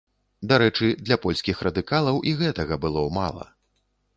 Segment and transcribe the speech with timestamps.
[0.51, 3.45] Дарэчы, для польскіх радыкалаў і гэтага было мала.